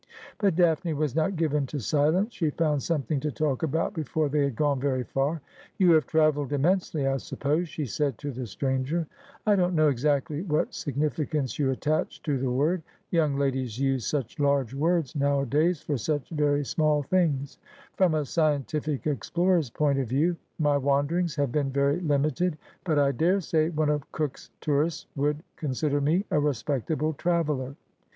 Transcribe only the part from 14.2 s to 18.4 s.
large words nowadays for such very small things. From a